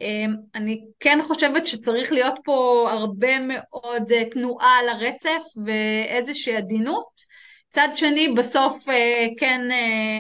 [0.01, 7.07] אמ, אני כן חושבת שצריך להיות פה הרבה מאוד אה, תנועה על הרצף ואיזושהי עדינות.
[7.69, 10.19] צד שני, בסוף אה, כן, אה,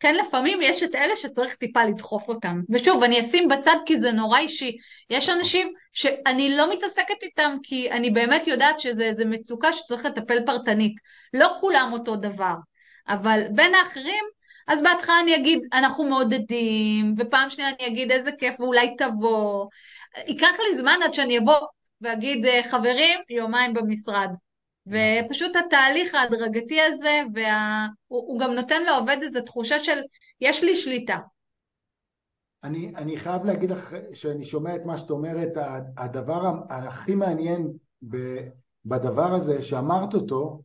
[0.00, 2.60] כן לפעמים יש את אלה שצריך טיפה לדחוף אותם.
[2.70, 4.76] ושוב, אני אשים בצד כי זה נורא אישי.
[5.10, 10.94] יש אנשים שאני לא מתעסקת איתם כי אני באמת יודעת שזה מצוקה שצריך לטפל פרטנית.
[11.34, 12.54] לא כולם אותו דבר.
[13.08, 14.24] אבל בין האחרים,
[14.68, 19.66] אז בהתחלה אני אגיד, אנחנו מעודדים, ופעם שנייה אני אגיד איזה כיף ואולי תבוא.
[20.26, 21.58] ייקח לי זמן עד שאני אבוא
[22.00, 24.30] ואגיד, אה, חברים, יומיים במשרד.
[24.86, 27.86] ופשוט התהליך ההדרגתי הזה, וה...
[28.08, 29.98] הוא, הוא גם נותן לעובד איזו תחושה של
[30.40, 31.16] יש לי שליטה.
[32.64, 35.48] אני, אני חייב להגיד לך שאני שומע את מה שאת אומרת,
[35.96, 37.72] הדבר הכי מעניין
[38.84, 40.62] בדבר הזה שאמרת אותו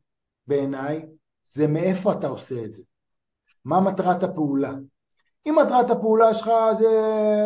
[0.47, 1.05] בעיניי
[1.45, 2.83] זה מאיפה אתה עושה את זה,
[3.67, 4.73] מה מטרת הפעולה.
[5.47, 6.89] אם מטרת הפעולה שלך זה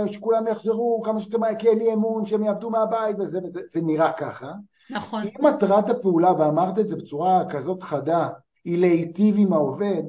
[0.07, 3.81] שכולם יחזרו כמה שיותר מהר, כי אין לי אמון שהם יעבדו מהבית וזה וזה, זה
[3.81, 4.51] נראה ככה.
[4.89, 5.23] נכון.
[5.23, 8.29] אם מטרת הפעולה, ואמרת את זה בצורה כזאת חדה,
[8.65, 10.03] היא להיטיב עם העובד,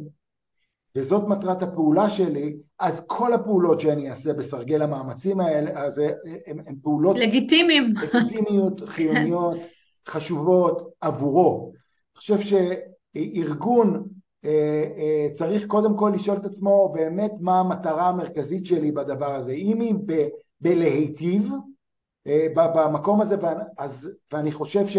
[0.97, 6.01] וזאת מטרת הפעולה שלי, אז כל הפעולות שאני אעשה בסרגל המאמצים האלה, אז
[6.47, 7.19] הן פעולות...
[7.19, 7.95] לגיטימיים.
[8.15, 9.59] לגיטימיות, חיוניות,
[10.09, 11.73] חשובות עבורו.
[11.73, 12.39] אני חושב
[13.15, 14.12] שארגון אה, אה,
[15.35, 19.53] צריך קודם כל לשאול את עצמו באמת מה המטרה המרכזית שלי בדבר הזה.
[19.53, 20.29] אם היא ב-
[20.61, 21.53] בלהיטיב
[22.27, 23.37] אה, במקום הזה,
[23.79, 24.97] אז, ואני חושב ש,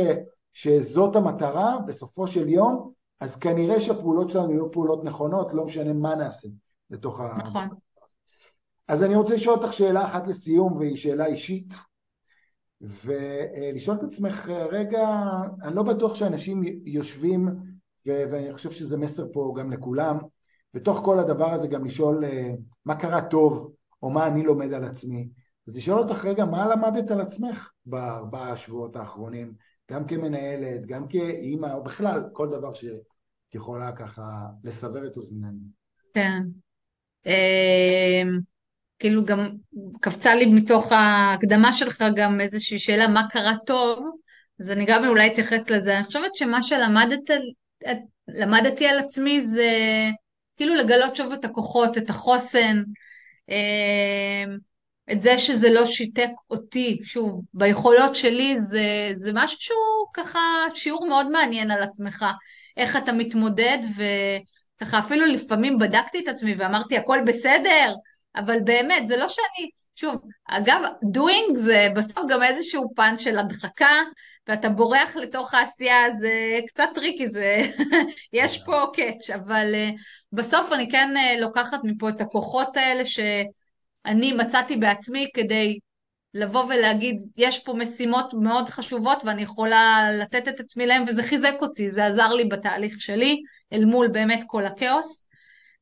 [0.54, 6.16] שזאת המטרה בסופו של יום, אז כנראה שהפעולות שלנו יהיו פעולות נכונות, לא משנה מה
[6.16, 6.48] נעשה
[6.90, 7.38] לתוך ה...
[7.38, 7.68] נכון.
[8.88, 11.74] אז אני רוצה לשאול אותך שאלה אחת לסיום, והיא שאלה אישית,
[12.82, 15.22] ולשאול את עצמך, רגע,
[15.64, 17.50] אני לא בטוח שאנשים יושבים,
[18.06, 20.18] ואני חושב שזה מסר פה גם לכולם,
[20.74, 22.24] בתוך כל הדבר הזה גם לשאול
[22.86, 25.30] מה קרה טוב, או מה אני לומד על עצמי.
[25.68, 29.54] אז לשאול אותך רגע, מה למדת על עצמך בארבעה השבועות האחרונים,
[29.92, 32.86] גם כמנהלת, גם כאימא, או בכלל, כל דבר ש...
[33.56, 35.60] יכולה ככה לסבר את אוזנינו.
[36.14, 36.42] כן.
[37.26, 38.40] אמ,
[39.00, 39.50] כאילו גם
[40.02, 44.06] קפצה לי מתוך ההקדמה שלך גם איזושהי שאלה מה קרה טוב,
[44.60, 45.98] אז אני גם אולי אתייחס לזה.
[45.98, 46.62] אני חושבת שמה
[48.30, 49.70] שלמדתי על עצמי זה
[50.58, 52.84] כאילו לגלות שוב את הכוחות, את החוסן,
[53.50, 54.58] אמ,
[55.12, 60.40] את זה שזה לא שיתק אותי, שוב, ביכולות שלי זה, זה משהו שהוא ככה
[60.74, 62.26] שיעור מאוד מעניין על עצמך.
[62.78, 67.94] איך אתה מתמודד, וככה אפילו לפעמים בדקתי את עצמי ואמרתי הכל בסדר,
[68.36, 70.82] אבל באמת, זה לא שאני, שוב, אגב,
[71.18, 74.02] doing זה בסוף גם איזשהו פן של הדחקה,
[74.48, 77.62] ואתה בורח לתוך העשייה, זה קצת טריקי, זה,
[78.34, 80.02] יש פה קאץ', אבל uh,
[80.32, 85.80] בסוף אני כן uh, לוקחת מפה את הכוחות האלה שאני מצאתי בעצמי כדי
[86.34, 91.54] לבוא ולהגיד, יש פה משימות מאוד חשובות ואני יכולה לתת את עצמי להם, וזה חיזק
[91.62, 93.42] אותי, זה עזר לי בתהליך שלי,
[93.74, 95.28] אל מול באמת כל הכאוס.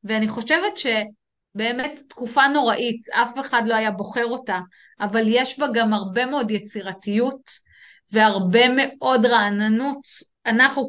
[0.04, 4.58] ואני חושבת שבאמת תקופה נוראית, אף אחד לא היה בוחר אותה,
[5.00, 7.71] אבל יש בה גם הרבה מאוד יצירתיות
[8.12, 10.06] והרבה מאוד רעננות.
[10.46, 10.88] אנחנו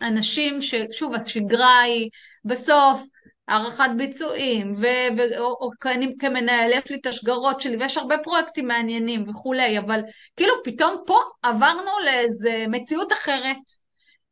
[0.00, 2.10] כאנשים ששוב, השגרה היא
[2.44, 3.06] בסוף
[3.48, 8.18] הערכת ביצועים, ו- ו- או, או אני כמנהל, יש לי את השגרות שלי, ויש הרבה
[8.18, 10.00] פרויקטים מעניינים וכולי, אבל
[10.36, 13.56] כאילו פתאום פה עברנו לאיזה מציאות אחרת,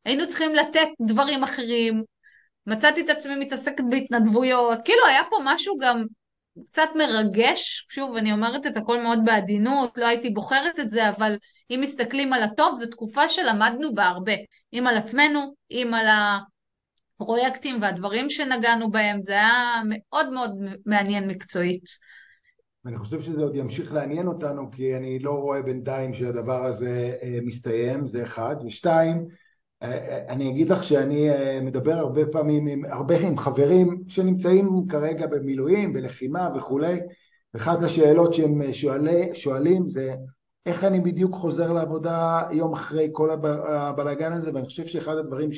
[0.04, 2.02] היינו צריכים לתת דברים אחרים,
[2.66, 6.04] מצאתי את עצמי מתעסקת בהתנדבויות, כאילו היה פה משהו גם
[6.66, 11.36] קצת מרגש, שוב, אני אומרת את הכל מאוד בעדינות, לא הייתי בוחרת את זה, אבל
[11.70, 14.32] אם מסתכלים על הטוב, זו תקופה שלמדנו בה הרבה,
[14.72, 16.06] אם על עצמנו, אם על.
[17.22, 20.50] הפרויקטים והדברים שנגענו בהם, זה היה מאוד מאוד
[20.86, 21.84] מעניין מקצועית.
[22.86, 27.38] אני חושב שזה עוד ימשיך לעניין אותנו, כי אני לא רואה בינתיים שהדבר הזה אה,
[27.42, 28.56] מסתיים, זה אחד.
[28.66, 29.26] ושתיים,
[30.28, 31.28] אני אגיד לך שאני
[31.62, 36.98] מדבר הרבה פעמים עם הרבה עם חברים שנמצאים כרגע במילואים, בלחימה וכולי,
[37.56, 40.14] אחת השאלות שהם שואלי, שואלים זה
[40.66, 45.50] איך אני בדיוק חוזר לעבודה יום אחרי כל הבלאגן הזה, ואני חושב שאחד הדברים.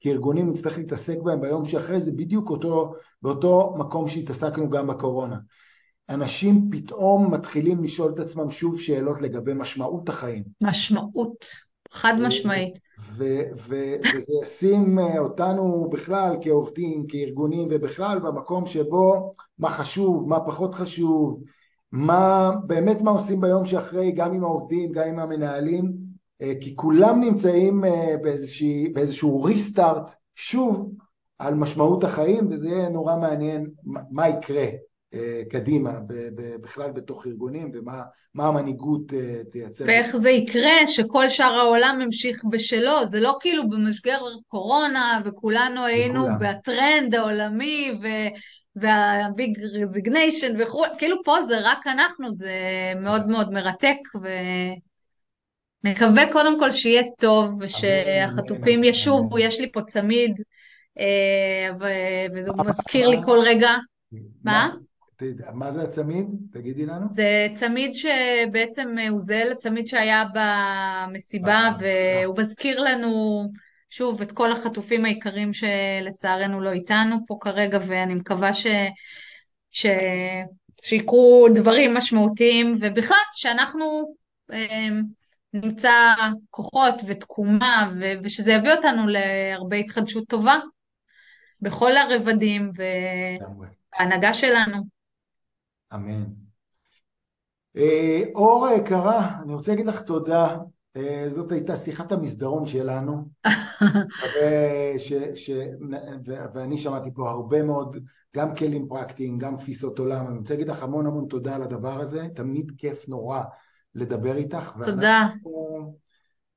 [0.00, 5.36] כארגונים נצטרך להתעסק בהם ביום שאחרי זה בדיוק אותו, באותו מקום שהתעסקנו גם בקורונה.
[6.08, 10.44] אנשים פתאום מתחילים לשאול את עצמם שוב שאלות לגבי משמעות החיים.
[10.62, 11.46] משמעות,
[11.92, 12.80] חד משמעית.
[13.16, 21.42] וזה ישים אותנו בכלל כעובדים, כארגונים, ובכלל במקום שבו מה חשוב, מה פחות חשוב,
[21.92, 25.92] מה באמת מה עושים ביום שאחרי, גם עם העובדים, גם עם המנהלים,
[26.42, 30.90] אה, כי כולם נמצאים אה, באיזושהי, באיזשהו ריסטארט שוב
[31.38, 33.70] על משמעות החיים וזה יהיה נורא מעניין
[34.10, 34.76] מה יקרה אה,
[35.50, 35.92] קדימה
[36.60, 39.12] בכלל בתוך ארגונים ומה המנהיגות
[39.50, 39.84] תייצר.
[39.86, 44.18] ואיך זה יקרה שכל שאר העולם המשיך בשלו, זה לא כאילו במשבר
[44.48, 46.38] קורונה וכולנו היינו וכולם.
[46.40, 48.06] בטרנד העולמי ו...
[48.76, 52.52] והביג רזיגניישן וכו', כאילו פה זה רק אנחנו, זה
[53.00, 54.28] מאוד מאוד מרתק ו...
[55.84, 60.40] מקווה קודם כל שיהיה טוב ושהחטופים ישובו, יש לי פה צמיד
[60.98, 61.74] אה,
[62.32, 63.70] וזה מזכיר לי כל רגע.
[64.44, 64.68] מה?
[65.54, 66.26] מה זה הצמיד?
[66.52, 67.06] תגידי לנו.
[67.10, 73.42] זה צמיד שבעצם הוא זהה לצמיד שהיה במסיבה, והוא מזכיר לנו
[73.90, 78.66] שוב את כל החטופים היקרים שלצערנו לא איתנו פה כרגע, ואני מקווה ש...
[79.70, 79.86] ש...
[80.82, 84.14] שיקרו דברים משמעותיים, ובכלל שאנחנו
[84.52, 84.88] אה,
[85.52, 86.14] נמצא
[86.50, 88.12] כוחות ותקומה, ו...
[88.22, 90.58] ושזה יביא אותנו להרבה התחדשות טובה
[91.62, 92.70] בכל הרבדים
[93.98, 94.95] וההנהגה שלנו.
[95.94, 96.24] אמן.
[97.76, 100.56] אה, אור היקרה, אני רוצה להגיד לך תודה.
[100.96, 103.28] אה, זאת הייתה שיחת המסדרון שלנו,
[104.98, 105.50] ש, ש,
[106.26, 107.96] ו, ואני שמעתי פה הרבה מאוד,
[108.36, 110.26] גם כלים פרקטיים, גם תפיסות עולם.
[110.28, 113.42] אני רוצה להגיד לך המון המון תודה על הדבר הזה, תמיד כיף נורא
[113.94, 114.72] לדבר איתך.
[114.86, 115.28] תודה.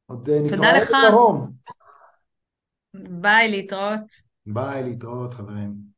[0.05, 1.49] עוד נתראה בקרוב.
[2.93, 4.13] ביי, להתראות.
[4.45, 5.88] ביי, להתראות חברים.